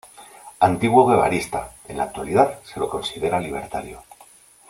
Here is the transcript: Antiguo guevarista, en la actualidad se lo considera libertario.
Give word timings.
Antiguo 0.61 1.05
guevarista, 1.05 1.69
en 1.87 1.97
la 1.97 2.05
actualidad 2.05 2.59
se 2.63 2.79
lo 2.79 2.89
considera 2.89 3.39
libertario. 3.39 4.01